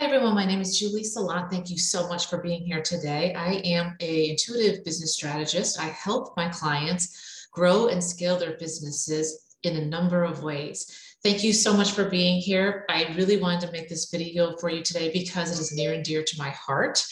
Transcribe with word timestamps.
Hi 0.00 0.06
everyone, 0.06 0.34
my 0.34 0.46
name 0.46 0.62
is 0.62 0.78
Julie 0.78 1.02
Salant. 1.02 1.50
Thank 1.50 1.68
you 1.68 1.76
so 1.76 2.08
much 2.08 2.30
for 2.30 2.38
being 2.38 2.62
here 2.62 2.80
today. 2.80 3.34
I 3.34 3.56
am 3.66 3.96
a 4.00 4.30
intuitive 4.30 4.82
business 4.82 5.12
strategist. 5.12 5.78
I 5.78 5.88
help 5.88 6.34
my 6.38 6.48
clients 6.48 7.46
grow 7.52 7.88
and 7.88 8.02
scale 8.02 8.38
their 8.38 8.56
businesses 8.56 9.56
in 9.62 9.76
a 9.76 9.84
number 9.84 10.24
of 10.24 10.42
ways. 10.42 10.90
Thank 11.22 11.44
you 11.44 11.52
so 11.52 11.76
much 11.76 11.92
for 11.92 12.08
being 12.08 12.40
here. 12.40 12.86
I 12.88 13.12
really 13.14 13.36
wanted 13.36 13.60
to 13.66 13.72
make 13.72 13.90
this 13.90 14.10
video 14.10 14.56
for 14.56 14.70
you 14.70 14.82
today 14.82 15.12
because 15.12 15.52
it 15.52 15.60
is 15.60 15.76
near 15.76 15.92
and 15.92 16.02
dear 16.02 16.22
to 16.22 16.38
my 16.38 16.48
heart. 16.48 17.04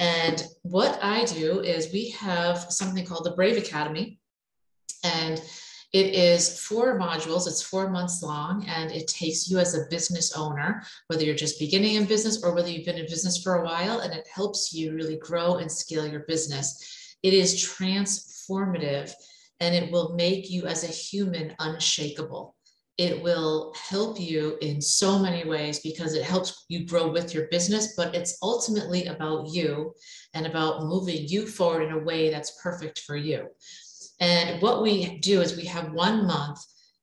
And 0.00 0.44
what 0.62 0.98
I 1.00 1.24
do 1.26 1.60
is 1.60 1.92
we 1.92 2.10
have 2.10 2.58
something 2.70 3.04
called 3.04 3.24
the 3.24 3.36
Brave 3.36 3.56
Academy. 3.56 4.18
And 5.04 5.40
it 5.92 6.14
is 6.14 6.58
four 6.58 6.98
modules, 6.98 7.46
it's 7.46 7.62
four 7.62 7.90
months 7.90 8.22
long, 8.22 8.64
and 8.66 8.90
it 8.90 9.08
takes 9.08 9.50
you 9.50 9.58
as 9.58 9.74
a 9.74 9.86
business 9.90 10.34
owner, 10.34 10.82
whether 11.08 11.22
you're 11.22 11.34
just 11.34 11.58
beginning 11.58 11.96
in 11.96 12.06
business 12.06 12.42
or 12.42 12.54
whether 12.54 12.70
you've 12.70 12.86
been 12.86 12.96
in 12.96 13.06
business 13.06 13.42
for 13.42 13.56
a 13.56 13.64
while, 13.64 14.00
and 14.00 14.14
it 14.14 14.26
helps 14.34 14.72
you 14.72 14.94
really 14.94 15.18
grow 15.18 15.56
and 15.56 15.70
scale 15.70 16.06
your 16.06 16.24
business. 16.28 17.16
It 17.22 17.34
is 17.34 17.54
transformative 17.62 19.12
and 19.60 19.74
it 19.74 19.92
will 19.92 20.14
make 20.14 20.50
you 20.50 20.66
as 20.66 20.82
a 20.82 20.88
human 20.88 21.54
unshakable. 21.60 22.56
It 22.98 23.22
will 23.22 23.72
help 23.74 24.20
you 24.20 24.58
in 24.60 24.80
so 24.80 25.18
many 25.18 25.48
ways 25.48 25.80
because 25.80 26.14
it 26.14 26.24
helps 26.24 26.64
you 26.68 26.86
grow 26.86 27.10
with 27.10 27.32
your 27.32 27.46
business, 27.48 27.94
but 27.96 28.14
it's 28.14 28.38
ultimately 28.42 29.06
about 29.06 29.48
you 29.48 29.94
and 30.34 30.46
about 30.46 30.84
moving 30.84 31.28
you 31.28 31.46
forward 31.46 31.84
in 31.84 31.92
a 31.92 31.98
way 31.98 32.30
that's 32.30 32.60
perfect 32.62 33.00
for 33.00 33.16
you. 33.16 33.46
And 34.22 34.62
what 34.62 34.82
we 34.82 35.18
do 35.18 35.40
is 35.40 35.56
we 35.56 35.64
have 35.64 35.92
one 35.92 36.28
month 36.28 36.60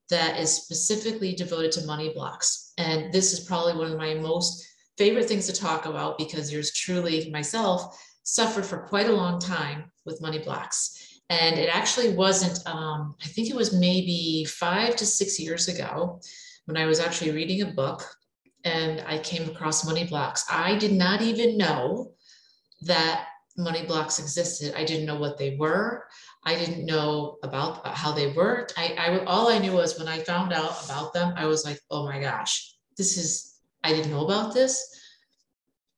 that 0.10 0.40
is 0.40 0.54
specifically 0.54 1.36
devoted 1.36 1.74
to 1.74 1.86
money 1.86 2.14
blocks. 2.14 2.72
And 2.78 3.12
this 3.12 3.34
is 3.34 3.42
probably 3.42 3.74
one 3.74 3.92
of 3.92 3.98
my 3.98 4.14
most 4.14 4.66
favorite 4.98 5.28
things 5.28 5.46
to 5.48 5.54
talk 5.54 5.86
about 5.86 6.18
because 6.18 6.50
there's 6.50 6.74
truly 6.74 7.30
myself 7.30 8.02
suffered 8.24 8.66
for 8.66 8.88
quite 8.88 9.10
a 9.10 9.12
long 9.12 9.38
time 9.38 9.92
with 10.06 10.22
money 10.22 10.40
blocks. 10.40 11.20
And 11.30 11.60
it 11.60 11.68
actually 11.68 12.14
wasn't, 12.14 12.66
um, 12.66 13.16
I 13.22 13.28
think 13.28 13.50
it 13.50 13.56
was 13.56 13.78
maybe 13.78 14.46
five 14.46 14.96
to 14.96 15.06
six 15.06 15.38
years 15.42 15.68
ago 15.68 16.22
when 16.68 16.78
I 16.78 16.86
was 16.86 17.02
actually 17.02 17.32
reading 17.32 17.64
a 17.64 17.74
book 17.74 18.02
and 18.64 19.04
I 19.06 19.18
came 19.20 19.50
across 19.50 19.86
money 19.86 20.06
blocks. 20.06 20.46
I 20.50 20.78
did 20.78 20.94
not 20.94 21.22
even 21.22 21.58
know 21.58 22.14
that 22.84 23.28
money 23.60 23.86
blocks 23.86 24.20
existed. 24.20 24.74
I 24.76 24.86
didn't 24.86 25.06
know 25.06 25.20
what 25.20 25.38
they 25.38 25.58
were. 25.58 26.06
I 26.44 26.56
didn't 26.56 26.86
know 26.86 27.38
about 27.44 27.86
uh, 27.86 27.94
how 27.94 28.12
they 28.12 28.32
worked. 28.32 28.74
I, 28.78 28.96
I 28.98 29.26
all 29.26 29.50
I 29.50 29.60
knew 29.60 29.74
was 29.74 29.98
when 29.98 30.08
I 30.08 30.20
found 30.20 30.54
out 30.54 30.84
about 30.86 31.14
them, 31.14 31.34
I 31.36 31.46
was 31.46 31.66
like, 31.66 31.80
oh 31.92 32.06
my 32.06 32.20
gosh, 32.20 32.76
this 32.98 33.18
is 33.18 33.60
I 33.84 33.94
didn't 33.94 34.12
know 34.12 34.26
about 34.26 34.54
this. 34.54 34.96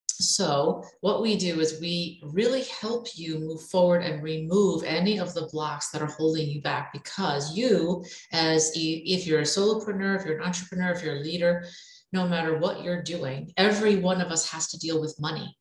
So 0.08 0.84
what 1.02 1.22
we 1.22 1.36
do 1.36 1.60
is 1.60 1.82
we 1.82 2.22
really 2.24 2.64
help 2.82 3.08
you 3.16 3.40
move 3.40 3.62
forward 3.64 4.04
and 4.04 4.22
remove 4.22 4.84
any 4.84 5.18
of 5.18 5.34
the 5.34 5.50
blocks 5.52 5.90
that 5.90 6.02
are 6.02 6.06
holding 6.06 6.48
you 6.48 6.62
back 6.62 6.94
because 6.94 7.58
you, 7.58 8.06
as 8.32 8.72
if 8.76 9.26
you're 9.26 9.40
a 9.40 9.44
solopreneur, 9.44 10.20
if 10.20 10.26
you're 10.26 10.38
an 10.38 10.46
entrepreneur, 10.46 10.92
if 10.92 11.04
you're 11.04 11.18
a 11.18 11.22
leader, 11.22 11.66
no 12.14 12.28
matter 12.28 12.58
what 12.60 12.84
you're 12.84 13.02
doing, 13.02 13.52
every 13.58 13.96
one 13.96 14.22
of 14.22 14.28
us 14.32 14.48
has 14.50 14.68
to 14.68 14.80
deal 14.80 15.02
with 15.02 15.20
money. 15.20 15.58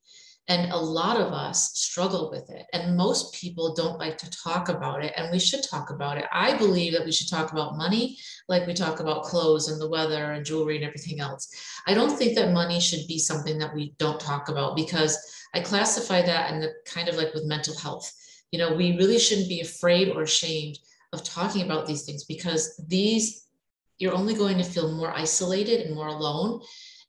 And 0.48 0.72
a 0.72 0.77
lot 0.77 1.16
of 1.16 1.33
us 1.33 1.78
struggle 1.78 2.28
with 2.30 2.50
it. 2.50 2.66
And 2.72 2.96
most 2.96 3.34
people 3.34 3.72
don't 3.74 3.98
like 3.98 4.19
to 4.19 4.30
talk 4.30 4.69
about 4.69 5.05
it. 5.05 5.12
And 5.16 5.30
we 5.30 5.38
should 5.38 5.62
talk 5.62 5.91
about 5.91 6.19
it. 6.19 6.24
I 6.32 6.56
believe 6.56 6.92
that 6.94 7.05
we 7.05 7.12
should 7.12 7.28
talk 7.28 7.52
about 7.52 7.77
money 7.77 8.19
like 8.48 8.66
we 8.66 8.74
talk 8.74 8.98
about 8.98 9.22
clothes 9.22 9.69
and 9.69 9.80
the 9.80 9.88
weather 9.88 10.32
and 10.32 10.44
jewelry 10.44 10.77
and 10.77 10.84
everything 10.84 11.20
else. 11.20 11.55
I 11.86 11.94
don't 11.94 12.16
think 12.16 12.34
that 12.34 12.52
money 12.52 12.80
should 12.80 13.06
be 13.06 13.19
something 13.19 13.58
that 13.58 13.74
we 13.74 13.94
don't 13.98 14.19
talk 14.19 14.48
about 14.48 14.74
because 14.74 15.16
I 15.55 15.60
classify 15.60 16.22
that 16.22 16.52
in 16.52 16.60
the 16.60 16.72
kind 16.84 17.09
of 17.09 17.14
like 17.14 17.32
with 17.32 17.44
mental 17.44 17.76
health. 17.76 18.12
You 18.50 18.59
know, 18.59 18.75
we 18.75 18.97
really 18.97 19.19
shouldn't 19.20 19.48
be 19.48 19.60
afraid 19.60 20.09
or 20.09 20.22
ashamed 20.22 20.78
of 21.12 21.22
talking 21.22 21.62
about 21.62 21.87
these 21.87 22.04
things 22.04 22.25
because 22.25 22.76
these, 22.88 23.47
you're 23.98 24.14
only 24.14 24.34
going 24.34 24.59
to 24.59 24.64
feel 24.64 24.93
more 24.93 25.16
isolated 25.16 25.87
and 25.87 25.94
more 25.94 26.09
alone 26.09 26.60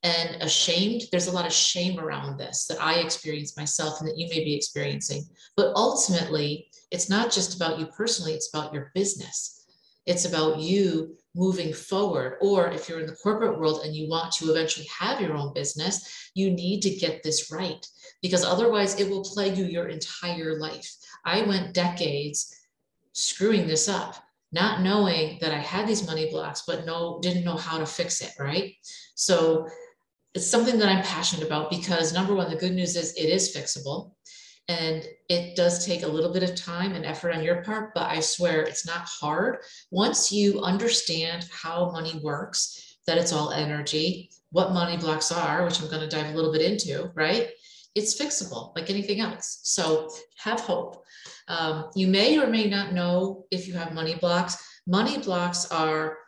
and 0.03 0.41
ashamed. 0.41 1.03
There's 1.11 1.27
a 1.27 1.31
lot 1.31 1.45
of 1.45 1.53
shame 1.53 1.99
around 1.99 2.37
this 2.37 2.65
that 2.67 2.81
I 2.81 2.95
experience 2.95 3.57
myself 3.57 3.99
and 3.99 4.09
that 4.09 4.17
you 4.17 4.27
may 4.29 4.43
be 4.43 4.55
experiencing. 4.55 5.23
But 5.55 5.73
ultimately, 5.75 6.67
it's 6.89 7.09
not 7.09 7.31
just 7.31 7.55
about 7.55 7.79
you 7.79 7.85
personally, 7.85 8.33
it's 8.33 8.49
about 8.53 8.73
your 8.73 8.91
business. 8.95 9.65
It's 10.07 10.25
about 10.25 10.59
you 10.59 11.15
moving 11.35 11.73
forward. 11.73 12.37
Or 12.41 12.69
if 12.69 12.89
you're 12.89 12.99
in 12.99 13.05
the 13.05 13.15
corporate 13.15 13.59
world 13.59 13.81
and 13.85 13.95
you 13.95 14.09
want 14.09 14.31
to 14.33 14.49
eventually 14.49 14.87
have 14.87 15.21
your 15.21 15.35
own 15.35 15.53
business, 15.53 16.31
you 16.33 16.51
need 16.51 16.81
to 16.81 16.89
get 16.89 17.21
this 17.21 17.51
right 17.51 17.85
because 18.21 18.43
otherwise 18.43 18.99
it 18.99 19.09
will 19.09 19.23
plague 19.23 19.57
you 19.57 19.65
your 19.65 19.87
entire 19.87 20.57
life. 20.59 20.91
I 21.23 21.43
went 21.43 21.73
decades 21.73 22.55
screwing 23.13 23.67
this 23.67 23.87
up 23.87 24.15
not 24.51 24.81
knowing 24.81 25.37
that 25.41 25.53
I 25.53 25.59
had 25.59 25.87
these 25.87 26.05
money 26.05 26.29
blocks, 26.29 26.63
but 26.67 26.85
no, 26.85 27.19
didn't 27.21 27.45
know 27.45 27.55
how 27.55 27.77
to 27.77 27.85
fix 27.85 28.21
it, 28.21 28.33
right? 28.37 28.73
So 29.15 29.67
it's 30.33 30.49
something 30.49 30.79
that 30.79 30.89
I'm 30.89 31.03
passionate 31.03 31.45
about 31.45 31.69
because 31.69 32.13
number 32.13 32.33
one, 32.33 32.49
the 32.49 32.55
good 32.55 32.73
news 32.73 32.95
is 32.95 33.13
it 33.13 33.29
is 33.29 33.55
fixable 33.55 34.11
and 34.67 35.05
it 35.27 35.55
does 35.55 35.85
take 35.85 36.03
a 36.03 36.07
little 36.07 36.31
bit 36.31 36.43
of 36.43 36.55
time 36.55 36.93
and 36.93 37.05
effort 37.05 37.33
on 37.35 37.43
your 37.43 37.63
part, 37.63 37.93
but 37.93 38.09
I 38.09 38.21
swear 38.21 38.61
it's 38.61 38.85
not 38.85 39.05
hard. 39.05 39.57
Once 39.89 40.31
you 40.31 40.61
understand 40.61 41.47
how 41.51 41.91
money 41.91 42.19
works, 42.23 42.97
that 43.07 43.17
it's 43.17 43.33
all 43.33 43.51
energy, 43.51 44.29
what 44.51 44.71
money 44.71 44.95
blocks 44.95 45.31
are, 45.31 45.65
which 45.65 45.81
I'm 45.81 45.89
going 45.89 46.07
to 46.07 46.15
dive 46.15 46.31
a 46.31 46.35
little 46.35 46.51
bit 46.51 46.61
into, 46.61 47.11
right? 47.15 47.49
It's 47.95 48.19
fixable 48.19 48.75
like 48.75 48.89
anything 48.89 49.19
else. 49.19 49.59
So 49.63 50.09
have 50.37 50.61
hope. 50.61 51.03
Um, 51.49 51.89
you 51.95 52.07
may 52.07 52.39
or 52.39 52.47
may 52.47 52.69
not 52.69 52.93
know 52.93 53.45
if 53.51 53.67
you 53.67 53.73
have 53.73 53.93
money 53.93 54.15
blocks. 54.15 54.55
Money 54.87 55.17
blocks 55.17 55.69
are 55.71 56.19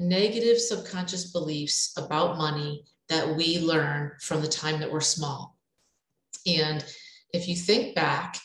negative 0.00 0.58
subconscious 0.58 1.30
beliefs 1.30 1.94
about 1.96 2.38
money 2.38 2.84
that 3.08 3.36
we 3.36 3.58
learn 3.58 4.12
from 4.20 4.40
the 4.40 4.48
time 4.48 4.80
that 4.80 4.90
we're 4.90 5.00
small. 5.00 5.56
And 6.46 6.84
if 7.32 7.48
you 7.48 7.56
think 7.56 7.94
back, 7.94 8.36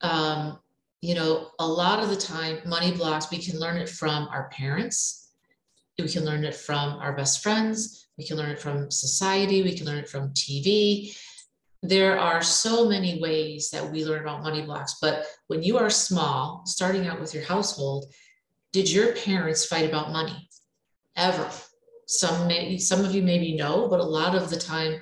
um, 0.00 0.58
you 1.00 1.14
know, 1.14 1.50
a 1.58 1.66
lot 1.66 2.02
of 2.02 2.08
the 2.08 2.16
time, 2.16 2.58
money 2.66 2.92
blocks, 2.92 3.30
we 3.30 3.38
can 3.38 3.58
learn 3.58 3.76
it 3.76 3.88
from 3.88 4.28
our 4.28 4.48
parents, 4.50 5.32
we 5.98 6.08
can 6.08 6.24
learn 6.24 6.44
it 6.44 6.54
from 6.54 6.98
our 6.98 7.14
best 7.14 7.42
friends, 7.42 8.08
we 8.18 8.26
can 8.26 8.36
learn 8.36 8.50
it 8.50 8.58
from 8.58 8.90
society, 8.90 9.62
we 9.62 9.76
can 9.76 9.86
learn 9.86 9.98
it 9.98 10.08
from 10.08 10.30
TV. 10.30 11.16
There 11.82 12.18
are 12.18 12.42
so 12.42 12.88
many 12.88 13.20
ways 13.20 13.70
that 13.70 13.90
we 13.90 14.04
learn 14.04 14.22
about 14.22 14.42
money 14.42 14.62
blocks, 14.62 14.96
but 15.00 15.26
when 15.46 15.62
you 15.62 15.78
are 15.78 15.90
small, 15.90 16.62
starting 16.66 17.06
out 17.06 17.20
with 17.20 17.34
your 17.34 17.44
household, 17.44 18.06
did 18.72 18.90
your 18.90 19.14
parents 19.14 19.64
fight 19.64 19.88
about 19.88 20.12
money? 20.12 20.48
Ever? 21.14 21.48
Some 22.06 22.46
may 22.46 22.78
some 22.78 23.04
of 23.04 23.14
you 23.14 23.22
maybe 23.22 23.56
know 23.56 23.88
but 23.88 24.00
a 24.00 24.02
lot 24.02 24.34
of 24.34 24.48
the 24.48 24.56
time 24.56 25.00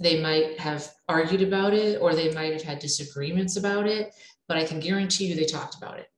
they 0.00 0.20
might 0.20 0.58
have 0.58 0.90
argued 1.08 1.42
about 1.42 1.72
it 1.72 2.00
or 2.00 2.14
they 2.14 2.32
might 2.34 2.52
have 2.52 2.62
had 2.62 2.78
disagreements 2.78 3.56
about 3.56 3.86
it 3.86 4.14
but 4.48 4.56
i 4.56 4.64
can 4.64 4.80
guarantee 4.80 5.26
you 5.26 5.34
they 5.34 5.44
talked 5.44 5.76
about 5.76 5.98
it. 5.98 6.08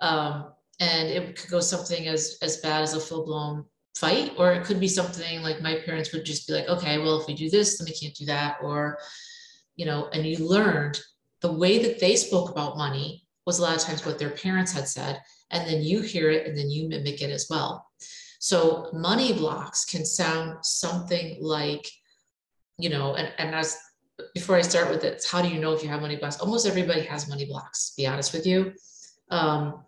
Um, 0.00 0.52
and 0.80 1.08
it 1.08 1.36
could 1.36 1.50
go 1.50 1.60
something 1.60 2.08
as 2.08 2.38
as 2.42 2.56
bad 2.58 2.82
as 2.82 2.94
a 2.94 3.00
full-blown 3.00 3.64
fight 3.96 4.32
or 4.38 4.52
it 4.52 4.64
could 4.64 4.80
be 4.80 4.88
something 4.88 5.42
like 5.42 5.60
my 5.60 5.76
parents 5.84 6.12
would 6.12 6.24
just 6.24 6.46
be 6.46 6.54
like 6.54 6.68
okay 6.68 6.98
well 6.98 7.20
if 7.20 7.26
we 7.26 7.34
do 7.34 7.50
this 7.50 7.78
then 7.78 7.86
we 7.86 7.92
can't 7.92 8.14
do 8.14 8.24
that 8.24 8.56
or 8.62 8.98
you 9.76 9.84
know 9.84 10.08
and 10.12 10.26
you 10.26 10.38
learned 10.38 11.00
the 11.40 11.52
way 11.52 11.82
that 11.82 12.00
they 12.00 12.16
spoke 12.16 12.50
about 12.50 12.78
money 12.78 13.26
was 13.46 13.58
a 13.58 13.62
lot 13.62 13.76
of 13.76 13.82
times 13.82 14.04
what 14.06 14.18
their 14.18 14.30
parents 14.30 14.72
had 14.72 14.88
said 14.88 15.20
and 15.50 15.68
then 15.68 15.82
you 15.82 16.00
hear 16.00 16.30
it 16.30 16.46
and 16.46 16.56
then 16.56 16.70
you 16.70 16.88
mimic 16.88 17.20
it 17.20 17.30
as 17.30 17.46
well 17.50 17.86
so 18.42 18.88
money 18.92 19.32
blocks 19.32 19.84
can 19.84 20.04
sound 20.04 20.64
something 20.64 21.38
like, 21.40 21.88
you 22.76 22.90
know, 22.90 23.14
and, 23.14 23.32
and 23.38 23.54
as 23.54 23.78
before 24.34 24.56
I 24.56 24.62
start 24.62 24.90
with 24.90 25.04
it, 25.04 25.24
how 25.30 25.42
do 25.42 25.48
you 25.48 25.60
know 25.60 25.72
if 25.74 25.82
you 25.84 25.88
have 25.90 26.00
money 26.00 26.16
blocks? 26.16 26.40
Almost 26.40 26.66
everybody 26.66 27.02
has 27.02 27.28
money 27.28 27.46
blocks, 27.46 27.94
be 27.96 28.04
honest 28.04 28.32
with 28.32 28.44
you. 28.44 28.72
Um, 29.30 29.84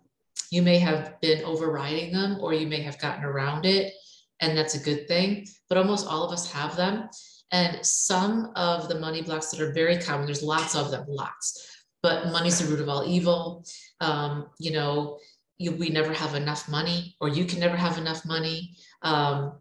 you 0.51 0.61
may 0.61 0.79
have 0.79 1.19
been 1.19 1.43
overriding 1.43 2.13
them 2.13 2.37
or 2.39 2.53
you 2.53 2.65
may 2.65 2.79
have 2.79 2.97
gotten 2.97 3.25
around 3.25 3.65
it, 3.65 3.91
and 4.39 4.57
that's 4.57 4.75
a 4.75 4.83
good 4.85 5.05
thing. 5.09 5.45
But 5.67 5.77
almost 5.77 6.07
all 6.07 6.23
of 6.23 6.31
us 6.31 6.49
have 6.53 6.77
them. 6.77 7.09
And 7.51 7.85
some 7.85 8.53
of 8.55 8.87
the 8.87 9.01
money 9.01 9.21
blocks 9.21 9.51
that 9.51 9.59
are 9.59 9.73
very 9.73 9.97
common, 9.97 10.27
there's 10.27 10.41
lots 10.41 10.75
of 10.77 10.91
them, 10.91 11.03
lots. 11.09 11.83
But 12.01 12.31
money's 12.31 12.59
the 12.59 12.73
root 12.73 12.79
of 12.79 12.87
all 12.87 13.05
evil. 13.05 13.65
Um, 13.99 14.47
you 14.59 14.71
know, 14.71 15.19
you, 15.57 15.71
we 15.71 15.89
never 15.89 16.13
have 16.13 16.35
enough 16.35 16.67
money 16.69 17.15
or 17.21 17.29
you 17.29 17.45
can 17.45 17.59
never 17.59 17.77
have 17.77 17.97
enough 17.97 18.25
money 18.25 18.75
um, 19.01 19.53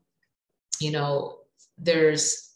you 0.80 0.90
know 0.90 1.38
there's 1.78 2.52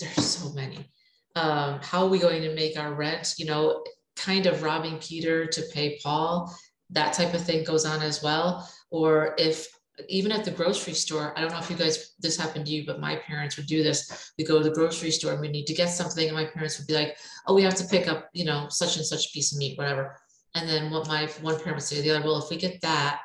there's 0.00 0.24
so 0.24 0.52
many 0.52 0.90
um, 1.36 1.78
how 1.82 2.04
are 2.04 2.10
we 2.10 2.18
going 2.18 2.42
to 2.42 2.54
make 2.54 2.78
our 2.78 2.94
rent 2.94 3.34
you 3.38 3.46
know 3.46 3.84
kind 4.16 4.46
of 4.46 4.62
robbing 4.62 4.98
peter 4.98 5.46
to 5.46 5.62
pay 5.72 5.98
paul 6.02 6.54
that 6.90 7.12
type 7.12 7.32
of 7.32 7.42
thing 7.42 7.64
goes 7.64 7.86
on 7.86 8.02
as 8.02 8.22
well 8.22 8.68
or 8.90 9.34
if 9.38 9.68
even 10.08 10.32
at 10.32 10.44
the 10.44 10.50
grocery 10.50 10.94
store, 10.94 11.36
I 11.36 11.40
don't 11.40 11.52
know 11.52 11.58
if 11.58 11.70
you 11.70 11.76
guys, 11.76 12.14
this 12.18 12.36
happened 12.36 12.66
to 12.66 12.72
you, 12.72 12.86
but 12.86 13.00
my 13.00 13.16
parents 13.16 13.56
would 13.56 13.66
do 13.66 13.82
this. 13.82 14.32
We 14.38 14.44
go 14.44 14.58
to 14.58 14.64
the 14.64 14.74
grocery 14.74 15.10
store 15.10 15.32
and 15.32 15.40
we 15.40 15.48
need 15.48 15.66
to 15.66 15.74
get 15.74 15.90
something, 15.90 16.26
and 16.26 16.36
my 16.36 16.46
parents 16.46 16.78
would 16.78 16.86
be 16.86 16.94
like, 16.94 17.16
oh, 17.46 17.54
we 17.54 17.62
have 17.62 17.74
to 17.76 17.84
pick 17.86 18.08
up, 18.08 18.28
you 18.32 18.44
know, 18.44 18.66
such 18.68 18.96
and 18.96 19.06
such 19.06 19.32
piece 19.32 19.52
of 19.52 19.58
meat, 19.58 19.76
whatever. 19.76 20.16
And 20.54 20.68
then 20.68 20.90
what 20.90 21.08
my 21.08 21.26
one 21.40 21.56
parent 21.56 21.76
would 21.76 21.82
say 21.82 21.96
to 21.96 22.02
the 22.02 22.10
other, 22.10 22.24
well, 22.24 22.42
if 22.42 22.50
we 22.50 22.56
get 22.56 22.80
that, 22.82 23.20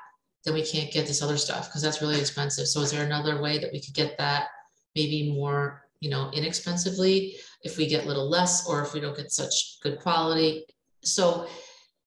then 0.46 0.54
we 0.54 0.66
can't 0.66 0.92
get 0.92 1.08
this 1.08 1.22
other 1.22 1.38
stuff 1.38 1.68
because 1.68 1.82
that's 1.82 2.02
really 2.02 2.20
expensive. 2.20 2.68
So 2.68 2.82
is 2.82 2.92
there 2.92 3.06
another 3.06 3.42
way 3.42 3.58
that 3.58 3.72
we 3.74 3.82
could 3.82 3.94
get 3.94 4.18
that 4.18 4.48
maybe 4.96 5.32
more, 5.34 5.84
you 6.00 6.10
know, 6.10 6.32
inexpensively 6.34 7.36
if 7.64 7.78
we 7.78 7.88
get 7.88 8.06
little 8.06 8.30
less 8.30 8.68
or 8.68 8.82
if 8.82 8.94
we 8.94 9.02
don't 9.02 9.18
get 9.18 9.32
such 9.32 9.80
good 9.84 10.00
quality? 10.00 10.64
So 11.04 11.48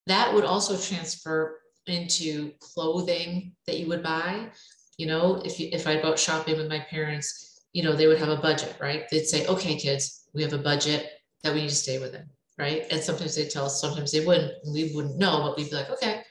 that 0.07 0.33
would 0.33 0.45
also 0.45 0.79
transfer 0.79 1.61
into 1.87 2.53
clothing 2.61 3.53
that 3.67 3.79
you 3.79 3.89
would 3.89 4.03
buy. 4.03 4.49
You 4.97 5.07
know, 5.07 5.43
if 5.45 5.59
you 5.61 5.69
if 5.73 5.87
I 5.87 6.01
go 6.01 6.17
shopping 6.17 6.57
with 6.57 6.69
my 6.69 6.81
parents, 6.91 7.63
you 7.73 7.83
know, 7.83 7.95
they 7.95 8.07
would 8.07 8.19
have 8.19 8.29
a 8.29 8.37
budget, 8.37 8.77
right? 8.81 9.05
They'd 9.11 9.25
say, 9.25 9.47
okay, 9.47 9.77
kids, 9.77 10.29
we 10.35 10.43
have 10.43 10.53
a 10.53 10.59
budget 10.59 11.09
that 11.43 11.55
we 11.55 11.63
need 11.63 11.71
to 11.71 11.75
stay 11.75 11.99
within, 11.99 12.29
right? 12.61 12.85
And 12.91 13.03
sometimes 13.03 13.35
they 13.35 13.47
tell 13.47 13.67
us, 13.67 13.81
sometimes 13.81 14.13
they 14.13 14.25
wouldn't, 14.25 14.53
we 14.73 14.93
wouldn't 14.95 15.19
know, 15.19 15.43
but 15.43 15.57
we'd 15.57 15.71
be 15.71 15.77
like, 15.77 15.91
okay. 15.91 16.23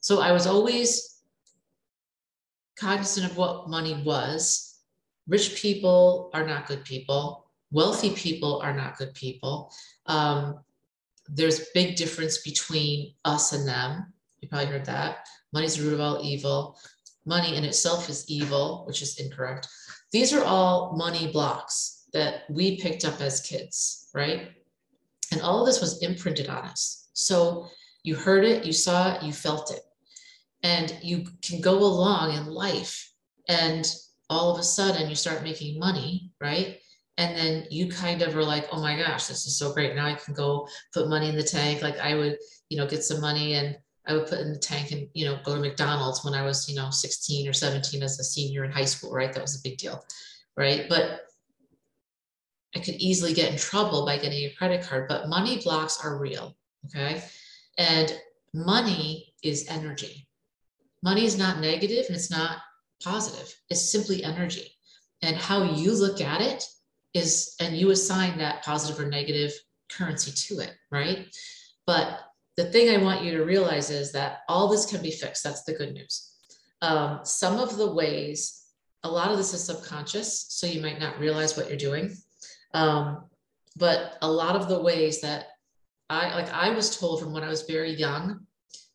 So 0.00 0.20
I 0.20 0.32
was 0.32 0.46
always 0.46 1.22
cognizant 2.78 3.30
of 3.30 3.36
what 3.36 3.70
money 3.70 4.02
was. 4.04 4.80
Rich 5.28 5.54
people 5.62 6.30
are 6.34 6.46
not 6.46 6.66
good 6.66 6.84
people. 6.84 7.46
Wealthy 7.70 8.10
people 8.10 8.60
are 8.62 8.74
not 8.74 8.98
good 8.98 9.14
people. 9.14 9.72
Um, 10.06 10.58
there's 11.28 11.68
big 11.72 11.96
difference 11.96 12.38
between 12.42 13.14
us 13.24 13.52
and 13.52 13.66
them 13.66 14.12
you 14.40 14.48
probably 14.48 14.66
heard 14.66 14.86
that. 14.86 15.26
Money's 15.52 15.76
the 15.76 15.84
root 15.84 15.94
of 15.94 16.00
all 16.00 16.20
evil. 16.22 16.78
Money 17.26 17.56
in 17.56 17.64
itself 17.64 18.08
is 18.08 18.28
evil, 18.28 18.84
which 18.86 19.02
is 19.02 19.18
incorrect. 19.18 19.68
These 20.12 20.32
are 20.32 20.44
all 20.44 20.96
money 20.96 21.30
blocks 21.30 22.06
that 22.12 22.42
we 22.48 22.80
picked 22.80 23.04
up 23.04 23.20
as 23.20 23.40
kids, 23.40 24.08
right? 24.14 24.50
And 25.32 25.40
all 25.42 25.60
of 25.60 25.66
this 25.66 25.80
was 25.80 26.02
imprinted 26.02 26.48
on 26.48 26.64
us. 26.64 27.08
So 27.12 27.68
you 28.02 28.16
heard 28.16 28.44
it, 28.44 28.64
you 28.64 28.72
saw 28.72 29.14
it, 29.14 29.22
you 29.22 29.32
felt 29.32 29.70
it. 29.70 29.80
And 30.62 30.96
you 31.02 31.24
can 31.42 31.60
go 31.60 31.78
along 31.78 32.34
in 32.34 32.46
life 32.46 33.12
and 33.48 33.86
all 34.28 34.52
of 34.52 34.58
a 34.58 34.62
sudden 34.62 35.08
you 35.08 35.16
start 35.16 35.42
making 35.42 35.78
money, 35.78 36.30
right? 36.40 36.78
And 37.18 37.36
then 37.36 37.66
you 37.70 37.88
kind 37.88 38.22
of 38.22 38.36
are 38.36 38.44
like, 38.44 38.66
oh 38.72 38.80
my 38.80 38.96
gosh, 38.96 39.26
this 39.26 39.46
is 39.46 39.58
so 39.58 39.72
great. 39.72 39.94
Now 39.94 40.06
I 40.06 40.14
can 40.14 40.34
go 40.34 40.68
put 40.94 41.08
money 41.08 41.28
in 41.28 41.36
the 41.36 41.42
tank. 41.42 41.82
Like 41.82 41.98
I 41.98 42.14
would, 42.14 42.38
you 42.68 42.78
know, 42.78 42.86
get 42.86 43.04
some 43.04 43.20
money 43.20 43.54
and 43.54 43.76
I 44.06 44.14
would 44.14 44.26
put 44.26 44.40
in 44.40 44.52
the 44.52 44.58
tank 44.58 44.92
and, 44.92 45.08
you 45.12 45.24
know, 45.24 45.38
go 45.44 45.54
to 45.54 45.60
McDonald's 45.60 46.24
when 46.24 46.34
I 46.34 46.42
was, 46.42 46.68
you 46.68 46.76
know, 46.76 46.90
16 46.90 47.48
or 47.48 47.52
17 47.52 48.02
as 48.02 48.18
a 48.18 48.24
senior 48.24 48.64
in 48.64 48.72
high 48.72 48.84
school, 48.84 49.12
right? 49.12 49.32
That 49.32 49.42
was 49.42 49.56
a 49.56 49.68
big 49.68 49.78
deal, 49.78 50.02
right? 50.56 50.86
But 50.88 51.22
I 52.74 52.78
could 52.80 52.94
easily 52.96 53.34
get 53.34 53.50
in 53.50 53.58
trouble 53.58 54.06
by 54.06 54.18
getting 54.18 54.44
a 54.44 54.54
credit 54.54 54.82
card, 54.82 55.08
but 55.08 55.28
money 55.28 55.60
blocks 55.62 55.98
are 56.04 56.18
real, 56.18 56.56
okay? 56.86 57.22
And 57.78 58.16
money 58.54 59.34
is 59.42 59.66
energy. 59.68 60.28
Money 61.02 61.24
is 61.24 61.38
not 61.38 61.60
negative 61.60 62.04
and 62.06 62.16
it's 62.16 62.30
not 62.30 62.58
positive. 63.02 63.52
It's 63.70 63.90
simply 63.90 64.22
energy. 64.22 64.70
And 65.22 65.36
how 65.36 65.62
you 65.62 65.92
look 65.92 66.20
at 66.20 66.40
it 66.40 66.64
is, 67.14 67.56
and 67.60 67.76
you 67.76 67.90
assign 67.90 68.38
that 68.38 68.64
positive 68.64 69.04
or 69.04 69.08
negative 69.08 69.52
currency 69.90 70.30
to 70.30 70.60
it, 70.60 70.72
right? 70.90 71.26
But 71.86 72.20
the 72.56 72.66
thing 72.66 72.90
I 72.90 73.02
want 73.02 73.24
you 73.24 73.36
to 73.36 73.44
realize 73.44 73.90
is 73.90 74.12
that 74.12 74.40
all 74.48 74.68
this 74.68 74.86
can 74.86 75.02
be 75.02 75.10
fixed. 75.10 75.42
That's 75.42 75.64
the 75.64 75.74
good 75.74 75.94
news. 75.94 76.34
Um, 76.82 77.20
some 77.24 77.58
of 77.58 77.76
the 77.76 77.92
ways, 77.92 78.64
a 79.02 79.10
lot 79.10 79.30
of 79.30 79.38
this 79.38 79.54
is 79.54 79.64
subconscious, 79.64 80.46
so 80.50 80.66
you 80.66 80.80
might 80.80 81.00
not 81.00 81.18
realize 81.18 81.56
what 81.56 81.68
you're 81.68 81.76
doing. 81.76 82.16
Um, 82.74 83.24
but 83.76 84.18
a 84.22 84.30
lot 84.30 84.56
of 84.56 84.68
the 84.68 84.80
ways 84.80 85.20
that 85.20 85.46
I 86.08 86.34
like, 86.34 86.52
I 86.52 86.70
was 86.70 86.98
told 86.98 87.20
from 87.20 87.32
when 87.32 87.44
I 87.44 87.48
was 87.48 87.62
very 87.62 87.92
young 87.92 88.46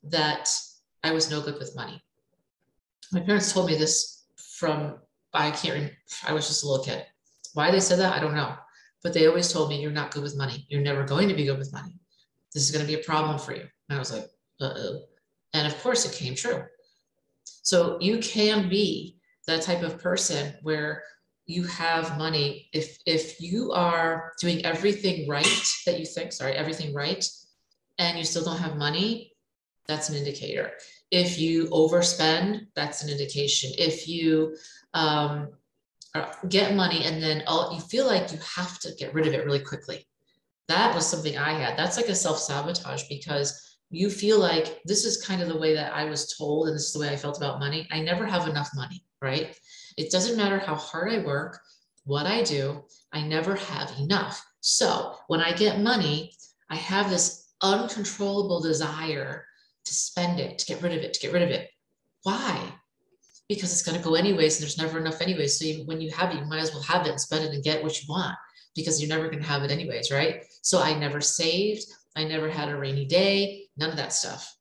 that 0.03 0.49
I 1.03 1.11
was 1.11 1.29
no 1.29 1.41
good 1.41 1.59
with 1.59 1.75
money. 1.75 2.03
My 3.11 3.21
parents 3.21 3.51
told 3.51 3.67
me 3.67 3.75
this 3.75 4.25
from 4.57 4.97
I 5.33 5.51
can't. 5.51 5.73
Remember, 5.73 5.95
I 6.27 6.33
was 6.33 6.47
just 6.47 6.63
a 6.63 6.67
little 6.67 6.85
kid. 6.85 7.05
Why 7.53 7.71
they 7.71 7.79
said 7.79 7.99
that, 7.99 8.15
I 8.15 8.19
don't 8.19 8.35
know. 8.35 8.55
But 9.03 9.13
they 9.13 9.27
always 9.27 9.51
told 9.51 9.69
me 9.69 9.81
you're 9.81 9.91
not 9.91 10.11
good 10.11 10.23
with 10.23 10.37
money. 10.37 10.65
You're 10.69 10.81
never 10.81 11.03
going 11.03 11.27
to 11.29 11.35
be 11.35 11.45
good 11.45 11.59
with 11.59 11.73
money 11.73 11.99
this 12.55 12.63
is 12.63 12.71
going 12.71 12.83
to 12.83 12.91
be 12.91 12.99
a 12.99 13.03
problem 13.03 13.37
for 13.37 13.53
you. 13.53 13.67
And 13.89 13.97
I 13.97 13.99
was 13.99 14.13
like, 14.13 14.29
uh-oh. 14.61 15.01
And 15.53 15.67
of 15.67 15.77
course 15.83 16.05
it 16.05 16.17
came 16.17 16.33
true. 16.33 16.63
So 17.43 17.97
you 17.99 18.17
can 18.19 18.69
be 18.69 19.17
that 19.45 19.61
type 19.61 19.83
of 19.83 20.01
person 20.01 20.55
where 20.63 21.03
you 21.45 21.63
have 21.63 22.17
money. 22.17 22.69
If 22.73 22.97
if 23.05 23.39
you 23.39 23.71
are 23.71 24.33
doing 24.41 24.65
everything 24.65 25.27
right 25.27 25.67
that 25.85 25.99
you 25.99 26.05
think, 26.05 26.31
sorry, 26.31 26.53
everything 26.53 26.93
right, 26.93 27.27
and 27.99 28.17
you 28.17 28.23
still 28.23 28.43
don't 28.43 28.57
have 28.57 28.77
money, 28.77 29.33
that's 29.87 30.09
an 30.09 30.15
indicator. 30.15 30.71
If 31.11 31.39
you 31.39 31.65
overspend, 31.67 32.67
that's 32.75 33.03
an 33.03 33.09
indication. 33.09 33.71
If 33.77 34.07
you 34.07 34.55
um, 34.93 35.49
get 36.49 36.75
money 36.75 37.03
and 37.03 37.21
then 37.21 37.43
all, 37.47 37.73
you 37.73 37.79
feel 37.79 38.07
like 38.07 38.31
you 38.31 38.39
have 38.55 38.79
to 38.79 38.93
get 38.97 39.13
rid 39.13 39.27
of 39.27 39.33
it 39.33 39.45
really 39.45 39.59
quickly, 39.59 40.07
that 40.67 40.95
was 40.95 41.05
something 41.05 41.37
I 41.37 41.53
had. 41.53 41.77
That's 41.77 41.97
like 41.97 42.09
a 42.09 42.15
self 42.15 42.39
sabotage 42.39 43.03
because 43.07 43.77
you 43.91 44.09
feel 44.09 44.39
like 44.39 44.81
this 44.85 45.05
is 45.05 45.23
kind 45.23 45.41
of 45.41 45.47
the 45.47 45.57
way 45.57 45.75
that 45.75 45.93
I 45.93 46.05
was 46.05 46.35
told, 46.35 46.67
and 46.67 46.75
this 46.75 46.87
is 46.87 46.93
the 46.93 46.99
way 46.99 47.09
I 47.09 47.17
felt 47.17 47.37
about 47.37 47.59
money. 47.59 47.87
I 47.91 48.01
never 48.01 48.25
have 48.25 48.47
enough 48.47 48.69
money, 48.75 49.03
right? 49.21 49.55
It 49.97 50.11
doesn't 50.11 50.37
matter 50.37 50.59
how 50.59 50.75
hard 50.75 51.11
I 51.11 51.19
work, 51.19 51.59
what 52.03 52.25
I 52.25 52.43
do, 52.43 52.83
I 53.11 53.21
never 53.21 53.55
have 53.55 53.91
enough. 53.99 54.43
So 54.59 55.15
when 55.27 55.41
I 55.41 55.53
get 55.53 55.79
money, 55.79 56.33
I 56.69 56.75
have 56.75 57.09
this 57.09 57.53
uncontrollable 57.61 58.61
desire 58.61 59.45
to 59.85 59.93
spend 59.93 60.39
it, 60.39 60.59
to 60.59 60.65
get 60.65 60.81
rid 60.81 60.93
of 60.93 61.03
it, 61.03 61.13
to 61.13 61.19
get 61.19 61.33
rid 61.33 61.43
of 61.43 61.49
it. 61.49 61.69
Why? 62.23 62.73
Because 63.47 63.71
it's 63.71 63.83
going 63.83 63.97
to 63.97 64.03
go 64.03 64.15
anyways, 64.15 64.57
and 64.57 64.63
there's 64.63 64.77
never 64.77 64.99
enough 64.99 65.21
anyways. 65.21 65.59
So 65.59 65.65
you, 65.65 65.85
when 65.85 66.01
you 66.01 66.11
have 66.11 66.31
it, 66.31 66.39
you 66.39 66.45
might 66.45 66.61
as 66.61 66.73
well 66.73 66.81
have 66.83 67.05
it 67.05 67.11
and 67.11 67.21
spend 67.21 67.45
it 67.45 67.53
and 67.53 67.63
get 67.63 67.83
what 67.83 68.01
you 68.01 68.07
want 68.09 68.35
because 68.75 69.01
you're 69.01 69.15
never 69.15 69.29
going 69.29 69.41
to 69.41 69.49
have 69.49 69.63
it 69.63 69.71
anyways, 69.71 70.11
right? 70.11 70.43
So 70.61 70.81
I 70.81 70.97
never 70.97 71.21
saved. 71.21 71.85
I 72.15 72.23
never 72.23 72.49
had 72.49 72.69
a 72.69 72.77
rainy 72.77 73.05
day, 73.05 73.67
none 73.77 73.89
of 73.89 73.97
that 73.97 74.13
stuff. 74.13 74.54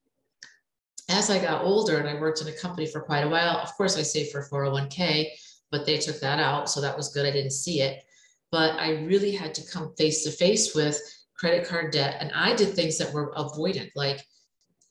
As 1.09 1.29
I 1.29 1.39
got 1.39 1.63
older 1.63 1.97
and 1.97 2.09
I 2.09 2.19
worked 2.19 2.41
in 2.41 2.47
a 2.47 2.53
company 2.53 2.87
for 2.87 3.01
quite 3.01 3.23
a 3.23 3.29
while, 3.29 3.57
of 3.57 3.73
course, 3.75 3.97
I 3.97 4.01
saved 4.01 4.31
for 4.31 4.41
401k, 4.41 5.29
but 5.71 5.85
they 5.85 5.97
took 5.97 6.19
that 6.19 6.39
out. 6.39 6.69
So 6.69 6.81
that 6.81 6.97
was 6.97 7.09
good. 7.09 7.25
I 7.25 7.31
didn't 7.31 7.51
see 7.51 7.81
it. 7.81 8.03
But 8.51 8.79
I 8.79 9.01
really 9.03 9.31
had 9.31 9.53
to 9.55 9.71
come 9.71 9.93
face 9.97 10.23
to 10.23 10.31
face 10.31 10.73
with 10.73 10.99
credit 11.37 11.67
card 11.67 11.91
debt. 11.91 12.17
And 12.19 12.31
I 12.33 12.55
did 12.55 12.73
things 12.73 12.97
that 12.97 13.13
were 13.13 13.33
avoidant. 13.35 13.91
Like, 13.95 14.25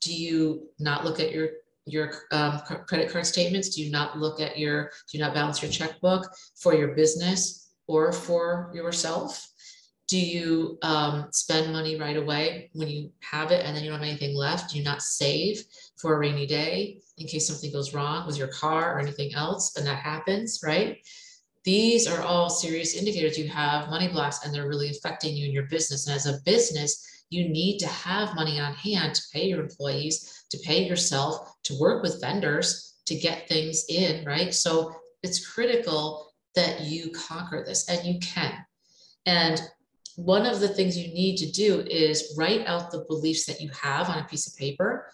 do 0.01 0.15
you 0.15 0.69
not 0.79 1.05
look 1.05 1.21
at 1.21 1.33
your 1.33 1.49
your 1.87 2.13
um, 2.33 2.61
credit 2.87 3.11
card 3.11 3.27
statements? 3.27 3.75
Do 3.75 3.83
you 3.83 3.91
not 3.91 4.19
look 4.19 4.41
at 4.41 4.59
your, 4.59 4.85
do 4.85 5.19
you 5.19 5.23
not 5.23 5.35
balance 5.35 5.61
your 5.61 5.71
checkbook 5.71 6.27
for 6.55 6.75
your 6.75 6.95
business? 6.95 7.65
or 7.87 8.13
for 8.13 8.71
yourself? 8.75 9.49
Do 10.09 10.19
you 10.19 10.79
um, 10.83 11.29
spend 11.33 11.73
money 11.73 11.97
right 11.99 12.17
away 12.17 12.71
when 12.75 12.89
you 12.89 13.11
have 13.21 13.51
it 13.51 13.65
and 13.65 13.75
then 13.75 13.83
you 13.83 13.91
don't 13.91 14.01
have 14.01 14.09
anything 14.09 14.37
left? 14.37 14.71
Do 14.71 14.79
you 14.79 14.85
not 14.85 15.03
save 15.03 15.65
for 15.97 16.15
a 16.15 16.19
rainy 16.19 16.47
day 16.47 17.01
in 17.17 17.27
case 17.27 17.47
something 17.47 17.73
goes 17.73 17.95
wrong 17.95 18.27
with 18.27 18.37
your 18.37 18.49
car 18.49 18.95
or 18.95 19.01
anything 19.01 19.35
else 19.35 19.77
and 19.77 19.87
that 19.87 19.99
happens, 19.99 20.61
right? 20.63 20.99
These 21.65 22.07
are 22.07 22.23
all 22.23 22.51
serious 22.51 22.95
indicators 22.95 23.39
you 23.39 23.49
have 23.49 23.89
money 23.89 24.09
blocks 24.09 24.45
and 24.45 24.55
they're 24.55 24.69
really 24.69 24.91
affecting 24.91 25.35
you 25.35 25.47
and 25.47 25.55
your 25.55 25.67
business. 25.67 26.07
And 26.07 26.15
as 26.15 26.27
a 26.27 26.43
business, 26.45 27.25
you 27.31 27.49
need 27.49 27.79
to 27.79 27.89
have 27.89 28.35
money 28.35 28.61
on 28.61 28.75
hand 28.75 29.15
to 29.15 29.23
pay 29.33 29.47
your 29.47 29.61
employees, 29.61 30.45
to 30.51 30.59
pay 30.59 30.87
yourself, 30.87 31.55
to 31.65 31.79
work 31.81 32.03
with 32.03 32.21
vendors 32.21 32.95
to 33.07 33.15
get 33.15 33.49
things 33.49 33.85
in, 33.89 34.25
right? 34.25 34.55
So 34.55 34.95
it's 35.23 35.47
critical 35.47 36.33
that 36.55 36.83
you 36.83 37.11
conquer 37.11 37.65
this 37.67 37.89
and 37.89 38.07
you 38.07 38.19
can. 38.21 38.55
And 39.27 39.61
one 40.17 40.47
of 40.47 40.61
the 40.61 40.69
things 40.69 40.97
you 40.97 41.13
need 41.13 41.37
to 41.39 41.51
do 41.51 41.81
is 41.81 42.35
write 42.37 42.67
out 42.67 42.91
the 42.91 43.05
beliefs 43.09 43.47
that 43.47 43.61
you 43.61 43.71
have 43.81 44.09
on 44.09 44.19
a 44.19 44.25
piece 44.25 44.47
of 44.47 44.57
paper, 44.57 45.11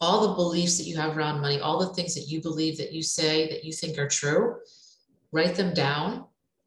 all 0.00 0.28
the 0.28 0.34
beliefs 0.34 0.78
that 0.78 0.84
you 0.84 0.96
have 0.96 1.16
around 1.16 1.40
money, 1.40 1.60
all 1.60 1.78
the 1.78 1.94
things 1.94 2.14
that 2.14 2.28
you 2.28 2.40
believe 2.40 2.78
that 2.78 2.92
you 2.92 3.02
say 3.02 3.48
that 3.48 3.64
you 3.64 3.72
think 3.72 3.98
are 3.98 4.08
true. 4.08 4.56
Write 5.32 5.54
them 5.54 5.74
down. 5.74 6.24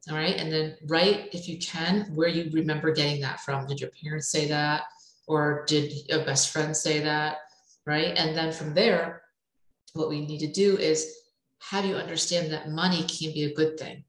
All 0.09 0.17
right. 0.17 0.35
And 0.35 0.51
then 0.51 0.77
write, 0.87 1.29
if 1.33 1.47
you 1.47 1.57
can, 1.59 2.11
where 2.15 2.27
you 2.27 2.49
remember 2.51 2.91
getting 2.91 3.21
that 3.21 3.39
from. 3.39 3.67
Did 3.67 3.79
your 3.79 3.91
parents 4.03 4.29
say 4.29 4.47
that? 4.47 4.83
Or 5.27 5.63
did 5.67 5.93
a 6.11 6.25
best 6.25 6.51
friend 6.51 6.75
say 6.75 6.99
that? 6.99 7.37
Right. 7.85 8.17
And 8.17 8.35
then 8.35 8.51
from 8.51 8.73
there, 8.73 9.23
what 9.93 10.09
we 10.09 10.25
need 10.25 10.39
to 10.39 10.51
do 10.51 10.77
is 10.77 11.17
have 11.69 11.85
you 11.85 11.95
understand 11.95 12.51
that 12.51 12.69
money 12.69 13.03
can 13.03 13.31
be 13.33 13.43
a 13.43 13.53
good 13.53 13.79
thing 13.79 14.03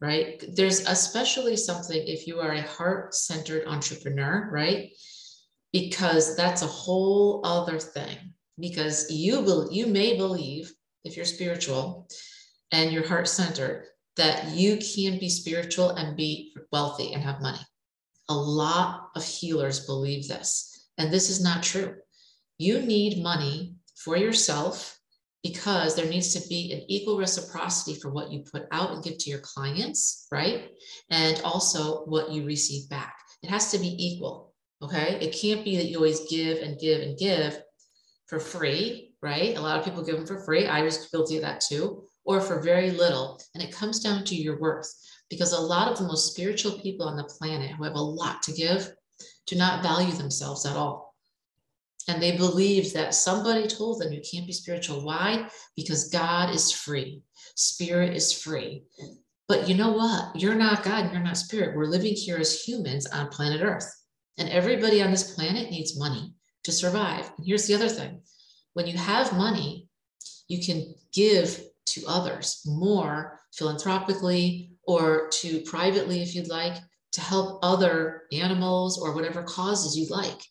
right? 0.00 0.42
There's 0.54 0.80
especially 0.86 1.56
something 1.56 2.00
if 2.06 2.26
you 2.26 2.40
are 2.40 2.52
a 2.52 2.62
heart 2.62 3.14
centered 3.14 3.66
entrepreneur, 3.66 4.48
right? 4.50 4.90
Because 5.72 6.36
that's 6.36 6.62
a 6.62 6.66
whole 6.66 7.40
other 7.44 7.78
thing. 7.78 8.34
Because 8.58 9.10
you 9.10 9.40
will, 9.40 9.70
you 9.70 9.86
may 9.86 10.16
believe, 10.16 10.72
if 11.04 11.16
you're 11.16 11.26
spiritual, 11.26 12.08
and 12.72 12.90
you're 12.90 13.06
heart 13.06 13.28
centered, 13.28 13.86
that 14.16 14.48
you 14.48 14.78
can 14.78 15.18
be 15.18 15.28
spiritual 15.28 15.90
and 15.90 16.16
be 16.16 16.54
wealthy 16.72 17.12
and 17.12 17.22
have 17.22 17.42
money. 17.42 17.60
A 18.28 18.34
lot 18.34 19.08
of 19.14 19.24
healers 19.24 19.86
believe 19.86 20.26
this, 20.26 20.88
and 20.98 21.12
this 21.12 21.28
is 21.28 21.42
not 21.42 21.62
true. 21.62 21.96
You 22.58 22.80
need 22.80 23.22
money 23.22 23.76
for 23.94 24.16
yourself 24.16 24.95
because 25.42 25.94
there 25.94 26.06
needs 26.06 26.34
to 26.34 26.48
be 26.48 26.72
an 26.72 26.82
equal 26.88 27.18
reciprocity 27.18 27.98
for 28.00 28.10
what 28.10 28.30
you 28.30 28.44
put 28.50 28.64
out 28.72 28.92
and 28.92 29.04
give 29.04 29.18
to 29.18 29.30
your 29.30 29.40
clients, 29.40 30.26
right? 30.32 30.70
And 31.10 31.40
also 31.44 32.04
what 32.04 32.30
you 32.30 32.44
receive 32.44 32.88
back. 32.88 33.14
It 33.42 33.50
has 33.50 33.70
to 33.72 33.78
be 33.78 33.94
equal, 33.98 34.54
okay? 34.82 35.18
It 35.20 35.36
can't 35.40 35.64
be 35.64 35.76
that 35.76 35.86
you 35.86 35.96
always 35.96 36.28
give 36.28 36.58
and 36.58 36.78
give 36.78 37.00
and 37.00 37.16
give 37.16 37.60
for 38.26 38.40
free, 38.40 39.14
right? 39.22 39.56
A 39.56 39.60
lot 39.60 39.78
of 39.78 39.84
people 39.84 40.04
give 40.04 40.16
them 40.16 40.26
for 40.26 40.44
free. 40.44 40.66
I 40.66 40.82
was 40.82 41.08
guilty 41.08 41.36
of 41.36 41.42
that 41.42 41.60
too, 41.60 42.04
or 42.24 42.40
for 42.40 42.60
very 42.60 42.90
little. 42.90 43.40
And 43.54 43.62
it 43.62 43.72
comes 43.72 44.00
down 44.00 44.24
to 44.24 44.34
your 44.34 44.58
worth 44.58 44.92
because 45.30 45.52
a 45.52 45.60
lot 45.60 45.90
of 45.90 45.98
the 45.98 46.04
most 46.04 46.32
spiritual 46.32 46.78
people 46.80 47.06
on 47.06 47.16
the 47.16 47.24
planet 47.24 47.70
who 47.70 47.84
have 47.84 47.94
a 47.94 48.00
lot 48.00 48.42
to 48.44 48.52
give 48.52 48.90
do 49.46 49.56
not 49.56 49.82
value 49.82 50.12
themselves 50.12 50.66
at 50.66 50.76
all. 50.76 51.05
And 52.08 52.22
they 52.22 52.36
believe 52.36 52.92
that 52.92 53.14
somebody 53.14 53.66
told 53.66 54.00
them 54.00 54.12
you 54.12 54.20
can't 54.20 54.46
be 54.46 54.52
spiritual. 54.52 55.04
Why? 55.04 55.48
Because 55.74 56.08
God 56.08 56.54
is 56.54 56.70
free, 56.70 57.22
spirit 57.54 58.14
is 58.14 58.32
free. 58.32 58.84
But 59.48 59.68
you 59.68 59.74
know 59.76 59.92
what? 59.92 60.34
You're 60.34 60.54
not 60.54 60.82
God 60.82 61.04
and 61.04 61.12
you're 61.12 61.22
not 61.22 61.36
spirit. 61.36 61.76
We're 61.76 61.86
living 61.86 62.14
here 62.14 62.36
as 62.36 62.62
humans 62.62 63.06
on 63.06 63.28
planet 63.28 63.60
Earth. 63.62 63.88
And 64.38 64.48
everybody 64.48 65.02
on 65.02 65.10
this 65.10 65.34
planet 65.34 65.70
needs 65.70 65.98
money 65.98 66.34
to 66.64 66.72
survive. 66.72 67.30
And 67.36 67.46
here's 67.46 67.66
the 67.66 67.74
other 67.74 67.88
thing 67.88 68.20
when 68.74 68.86
you 68.86 68.96
have 68.98 69.32
money, 69.32 69.88
you 70.48 70.64
can 70.64 70.94
give 71.12 71.60
to 71.86 72.04
others 72.06 72.62
more 72.66 73.40
philanthropically 73.54 74.72
or 74.86 75.28
to 75.30 75.60
privately, 75.60 76.22
if 76.22 76.34
you'd 76.34 76.48
like, 76.48 76.76
to 77.12 77.20
help 77.20 77.60
other 77.62 78.24
animals 78.32 78.98
or 78.98 79.14
whatever 79.14 79.42
causes 79.42 79.96
you'd 79.96 80.10
like. 80.10 80.42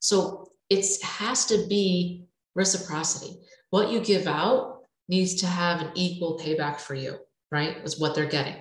So 0.00 0.47
it 0.70 0.84
has 1.02 1.46
to 1.46 1.66
be 1.68 2.26
reciprocity. 2.54 3.38
What 3.70 3.90
you 3.90 4.00
give 4.00 4.26
out 4.26 4.82
needs 5.08 5.34
to 5.36 5.46
have 5.46 5.80
an 5.80 5.90
equal 5.94 6.38
payback 6.38 6.80
for 6.80 6.94
you, 6.94 7.16
right? 7.50 7.78
Is 7.84 7.98
what 7.98 8.14
they're 8.14 8.26
getting. 8.26 8.56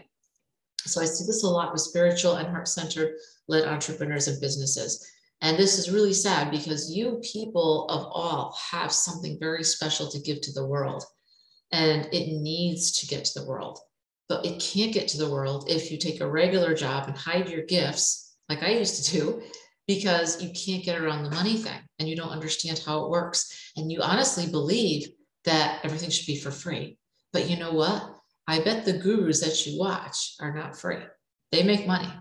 So 0.85 1.01
I 1.01 1.05
see 1.05 1.25
this 1.25 1.43
a 1.43 1.47
lot 1.47 1.73
with 1.73 1.81
spiritual 1.81 2.35
and 2.35 2.47
heart 2.47 2.67
centered 2.67 3.15
led 3.47 3.65
entrepreneurs 3.65 4.27
and 4.27 4.39
businesses. 4.39 5.05
And 5.41 5.57
this 5.57 5.77
is 5.77 5.91
really 5.91 6.13
sad 6.13 6.49
because 6.49 6.91
you 6.91 7.21
people 7.31 7.85
of 7.89 8.05
all 8.11 8.57
have 8.71 8.91
something 8.91 9.37
very 9.39 9.63
special 9.63 10.09
to 10.09 10.19
give 10.19 10.41
to 10.41 10.53
the 10.53 10.65
world. 10.65 11.03
And 11.71 12.05
it 12.13 12.41
needs 12.41 12.99
to 12.99 13.07
get 13.07 13.25
to 13.25 13.39
the 13.39 13.45
world. 13.45 13.79
But 14.29 14.45
it 14.45 14.59
can't 14.59 14.93
get 14.93 15.07
to 15.09 15.17
the 15.17 15.29
world 15.29 15.65
if 15.69 15.91
you 15.91 15.97
take 15.97 16.21
a 16.21 16.29
regular 16.29 16.73
job 16.73 17.07
and 17.07 17.17
hide 17.17 17.49
your 17.49 17.63
gifts, 17.63 18.35
like 18.49 18.63
I 18.63 18.71
used 18.71 19.05
to 19.05 19.11
do, 19.11 19.41
because 19.87 20.41
you 20.43 20.49
can't 20.49 20.83
get 20.83 20.99
around 21.01 21.23
the 21.23 21.31
money 21.31 21.57
thing 21.57 21.79
and 21.99 22.07
you 22.07 22.15
don't 22.15 22.29
understand 22.29 22.81
how 22.85 23.05
it 23.05 23.09
works. 23.09 23.71
And 23.77 23.91
you 23.91 24.01
honestly 24.01 24.47
believe 24.47 25.09
that 25.45 25.79
everything 25.83 26.09
should 26.09 26.27
be 26.27 26.37
for 26.37 26.51
free. 26.51 26.97
But 27.31 27.49
you 27.49 27.57
know 27.57 27.71
what? 27.73 28.03
I 28.47 28.59
bet 28.59 28.85
the 28.85 28.97
gurus 28.97 29.41
that 29.41 29.65
you 29.65 29.79
watch 29.79 30.35
are 30.39 30.53
not 30.53 30.77
free. 30.77 30.99
They 31.51 31.63
make 31.63 31.87
money, 31.87 32.11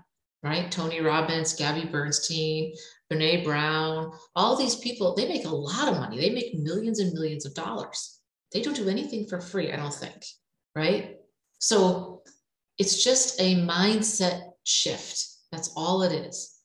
right? 0.42 0.70
Tony 0.70 1.00
Robbins, 1.00 1.54
Gabby 1.54 1.86
Bernstein, 1.86 2.72
Brene 3.12 3.44
Brown, 3.44 4.12
all 4.34 4.56
these 4.56 4.76
people, 4.76 5.14
they 5.14 5.28
make 5.28 5.44
a 5.44 5.48
lot 5.48 5.88
of 5.88 5.98
money. 5.98 6.18
They 6.18 6.30
make 6.30 6.54
millions 6.54 7.00
and 7.00 7.12
millions 7.12 7.46
of 7.46 7.54
dollars. 7.54 8.20
They 8.52 8.62
don't 8.62 8.76
do 8.76 8.88
anything 8.88 9.26
for 9.26 9.40
free, 9.40 9.72
I 9.72 9.76
don't 9.76 9.94
think, 9.94 10.24
right? 10.74 11.16
So 11.58 12.22
it's 12.78 13.02
just 13.02 13.40
a 13.40 13.56
mindset 13.56 14.42
shift. 14.64 15.24
That's 15.52 15.72
all 15.76 16.02
it 16.02 16.12
is. 16.12 16.55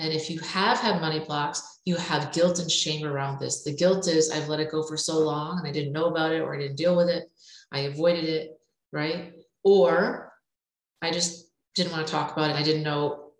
And 0.00 0.14
if 0.14 0.30
you 0.30 0.38
have 0.40 0.78
had 0.78 1.02
money 1.02 1.20
blocks, 1.20 1.80
you 1.84 1.94
have 1.96 2.32
guilt 2.32 2.58
and 2.58 2.70
shame 2.70 3.06
around 3.06 3.38
this. 3.38 3.64
The 3.64 3.76
guilt 3.76 4.08
is 4.08 4.30
I've 4.30 4.48
let 4.48 4.58
it 4.58 4.70
go 4.70 4.82
for 4.82 4.96
so 4.96 5.18
long 5.18 5.58
and 5.58 5.68
I 5.68 5.72
didn't 5.72 5.92
know 5.92 6.06
about 6.06 6.32
it 6.32 6.40
or 6.40 6.54
I 6.54 6.58
didn't 6.58 6.76
deal 6.76 6.96
with 6.96 7.08
it. 7.08 7.30
I 7.70 7.80
avoided 7.80 8.24
it, 8.24 8.58
right? 8.92 9.34
Or 9.62 10.32
I 11.02 11.10
just 11.10 11.50
didn't 11.74 11.92
want 11.92 12.06
to 12.06 12.12
talk 12.12 12.32
about 12.32 12.48
it. 12.48 12.56
I 12.56 12.62
didn't 12.62 12.82
know 12.82 13.32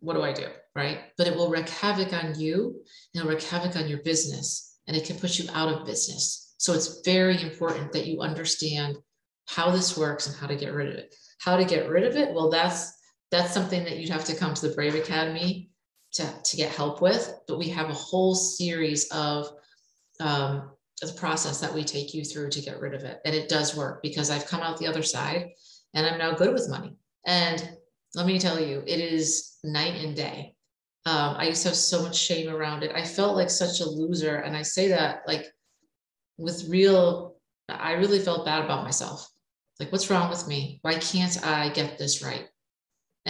what 0.00 0.14
do 0.14 0.22
I 0.22 0.32
do, 0.32 0.46
right? 0.74 1.02
But 1.16 1.28
it 1.28 1.36
will 1.36 1.50
wreak 1.50 1.68
havoc 1.68 2.12
on 2.12 2.38
you 2.38 2.82
and 3.14 3.22
it'll 3.22 3.30
wreak 3.30 3.42
havoc 3.44 3.76
on 3.76 3.86
your 3.86 4.02
business 4.02 4.78
and 4.88 4.96
it 4.96 5.04
can 5.04 5.18
put 5.18 5.38
you 5.38 5.48
out 5.54 5.72
of 5.72 5.86
business. 5.86 6.54
So 6.58 6.72
it's 6.72 7.00
very 7.04 7.40
important 7.40 7.92
that 7.92 8.08
you 8.08 8.22
understand 8.22 8.96
how 9.46 9.70
this 9.70 9.96
works 9.96 10.26
and 10.26 10.34
how 10.34 10.48
to 10.48 10.56
get 10.56 10.72
rid 10.72 10.88
of 10.88 10.94
it. 10.94 11.14
How 11.38 11.56
to 11.56 11.64
get 11.64 11.88
rid 11.88 12.02
of 12.04 12.16
it? 12.16 12.34
Well, 12.34 12.50
that's 12.50 12.92
that's 13.30 13.54
something 13.54 13.84
that 13.84 13.96
you'd 13.96 14.10
have 14.10 14.24
to 14.26 14.36
come 14.36 14.52
to 14.52 14.68
the 14.68 14.74
Brave 14.74 14.94
Academy 14.94 15.71
to, 16.12 16.28
to 16.44 16.56
get 16.56 16.70
help 16.70 17.00
with, 17.00 17.34
but 17.48 17.58
we 17.58 17.68
have 17.68 17.90
a 17.90 17.94
whole 17.94 18.34
series 18.34 19.10
of 19.12 19.48
um, 20.20 20.70
the 21.00 21.12
process 21.14 21.60
that 21.60 21.72
we 21.72 21.84
take 21.84 22.14
you 22.14 22.24
through 22.24 22.50
to 22.50 22.60
get 22.60 22.80
rid 22.80 22.94
of 22.94 23.02
it. 23.02 23.20
And 23.24 23.34
it 23.34 23.48
does 23.48 23.76
work 23.76 24.02
because 24.02 24.30
I've 24.30 24.46
come 24.46 24.60
out 24.60 24.78
the 24.78 24.86
other 24.86 25.02
side 25.02 25.50
and 25.94 26.06
I'm 26.06 26.18
now 26.18 26.32
good 26.34 26.52
with 26.52 26.68
money. 26.68 26.96
And 27.26 27.76
let 28.14 28.26
me 28.26 28.38
tell 28.38 28.60
you, 28.60 28.82
it 28.86 29.00
is 29.00 29.56
night 29.64 30.04
and 30.04 30.14
day. 30.14 30.54
Um, 31.06 31.34
I 31.36 31.48
used 31.48 31.62
to 31.62 31.68
have 31.68 31.76
so 31.76 32.02
much 32.02 32.16
shame 32.16 32.48
around 32.48 32.84
it. 32.84 32.92
I 32.94 33.04
felt 33.04 33.36
like 33.36 33.50
such 33.50 33.80
a 33.80 33.88
loser. 33.88 34.36
And 34.36 34.56
I 34.56 34.62
say 34.62 34.88
that 34.88 35.22
like 35.26 35.46
with 36.38 36.68
real, 36.68 37.36
I 37.68 37.92
really 37.92 38.18
felt 38.18 38.44
bad 38.44 38.64
about 38.64 38.84
myself. 38.84 39.28
Like, 39.80 39.90
what's 39.90 40.10
wrong 40.10 40.30
with 40.30 40.46
me? 40.46 40.78
Why 40.82 40.94
can't 40.94 41.44
I 41.44 41.70
get 41.70 41.98
this 41.98 42.22
right? 42.22 42.46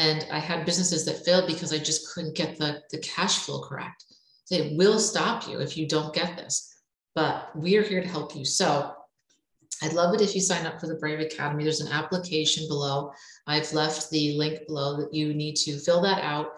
And 0.02 0.26
I 0.32 0.40
had 0.40 0.66
businesses 0.66 1.04
that 1.04 1.25
failed 1.25 1.47
because 1.47 1.73
I 1.73 1.78
just 1.78 2.12
couldn't 2.12 2.35
get 2.35 2.59
the, 2.59 2.82
the 2.90 2.99
cash 2.99 3.38
flow 3.38 3.61
correct. 3.62 4.04
It 4.50 4.76
will 4.76 4.99
stop 4.99 5.47
you 5.49 5.61
if 5.61 5.76
you 5.76 5.87
don't 5.87 6.12
get 6.12 6.37
this, 6.37 6.75
but 7.14 7.54
we 7.54 7.76
are 7.76 7.85
here 7.85 8.02
to 8.02 8.09
help 8.09 8.35
you. 8.35 8.44
So 8.44 8.92
I'd 9.80 9.92
love 9.92 10.12
it 10.12 10.21
if 10.21 10.35
you 10.35 10.40
sign 10.40 10.66
up 10.66 10.80
for 10.80 10.88
the 10.88 10.97
Brave 10.97 11.21
Academy. 11.21 11.62
There's 11.62 11.80
an 11.80 11.92
application 11.92 12.66
below. 12.66 13.12
I've 13.47 13.73
left 13.73 14.11
the 14.11 14.37
link 14.37 14.66
below 14.66 14.97
that 14.97 15.14
you 15.14 15.35
need 15.35 15.54
to 15.59 15.78
fill 15.78 16.02
that 16.02 16.25
out. 16.25 16.49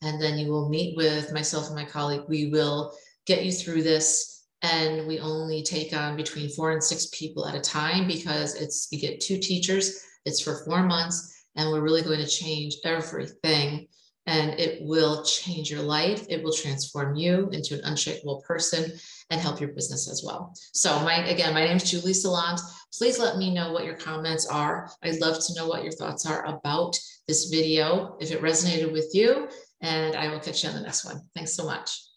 And 0.00 0.20
then 0.20 0.38
you 0.38 0.50
will 0.50 0.70
meet 0.70 0.96
with 0.96 1.30
myself 1.30 1.66
and 1.66 1.76
my 1.76 1.84
colleague. 1.84 2.24
We 2.26 2.46
will 2.46 2.96
get 3.26 3.44
you 3.44 3.52
through 3.52 3.82
this. 3.82 4.46
And 4.62 5.06
we 5.06 5.20
only 5.20 5.62
take 5.62 5.94
on 5.94 6.16
between 6.16 6.48
four 6.48 6.72
and 6.72 6.82
six 6.82 7.08
people 7.12 7.46
at 7.46 7.54
a 7.54 7.60
time 7.60 8.06
because 8.06 8.54
it's 8.54 8.88
you 8.90 8.98
get 8.98 9.20
two 9.20 9.36
teachers. 9.38 10.06
It's 10.24 10.40
for 10.40 10.64
four 10.64 10.84
months 10.84 11.34
and 11.56 11.70
we're 11.70 11.82
really 11.82 12.02
going 12.02 12.20
to 12.20 12.26
change 12.26 12.76
everything 12.84 13.86
and 14.26 14.58
it 14.58 14.82
will 14.82 15.22
change 15.24 15.70
your 15.70 15.82
life. 15.82 16.24
It 16.28 16.42
will 16.42 16.52
transform 16.52 17.14
you 17.14 17.48
into 17.52 17.74
an 17.74 17.82
unshakable 17.84 18.42
person 18.46 18.92
and 19.30 19.40
help 19.40 19.60
your 19.60 19.72
business 19.72 20.10
as 20.10 20.22
well. 20.24 20.54
So 20.72 20.98
my, 21.00 21.26
again, 21.26 21.52
my 21.52 21.64
name 21.64 21.76
is 21.76 21.90
Julie 21.90 22.12
Salant. 22.12 22.60
Please 22.96 23.18
let 23.18 23.36
me 23.36 23.52
know 23.52 23.72
what 23.72 23.84
your 23.84 23.96
comments 23.96 24.46
are. 24.46 24.90
I'd 25.02 25.20
love 25.20 25.44
to 25.46 25.54
know 25.54 25.66
what 25.66 25.82
your 25.82 25.92
thoughts 25.92 26.26
are 26.26 26.46
about 26.46 26.96
this 27.28 27.46
video, 27.46 28.16
if 28.20 28.30
it 28.30 28.40
resonated 28.40 28.92
with 28.92 29.10
you, 29.12 29.48
and 29.80 30.14
I 30.16 30.28
will 30.28 30.40
catch 30.40 30.62
you 30.62 30.70
on 30.70 30.76
the 30.76 30.82
next 30.82 31.04
one. 31.04 31.20
Thanks 31.34 31.54
so 31.54 31.64
much. 31.64 32.13